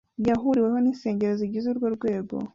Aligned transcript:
yahuriweho 0.27 0.77
n’ 0.79 0.87
insengero 0.91 1.33
zigize 1.41 1.65
urwo 1.69 1.87
rwego 1.95 2.35